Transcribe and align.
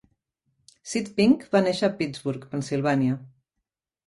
Sid 0.91 1.11
Pink 1.19 1.45
va 1.57 1.61
néixer 1.67 1.85
a 1.89 1.93
Pittsburgh, 2.01 2.49
Pennsilvània. 2.55 3.21